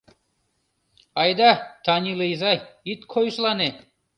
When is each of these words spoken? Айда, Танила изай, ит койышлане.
Айда, 1.21 1.51
Танила 1.85 2.25
изай, 2.33 2.57
ит 2.91 3.01
койышлане. 3.11 3.69